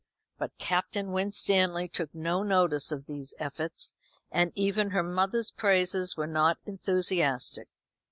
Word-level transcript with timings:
But 0.39 0.57
Captain 0.57 1.11
Winstanley 1.11 1.87
took 1.87 2.09
no 2.15 2.41
notice 2.41 2.91
of 2.91 3.05
these 3.05 3.35
efforts, 3.37 3.93
and 4.31 4.51
even 4.55 4.89
her 4.89 5.03
mother's 5.03 5.51
praises 5.51 6.17
were 6.17 6.25
not 6.25 6.57
enthusiastic. 6.65 7.67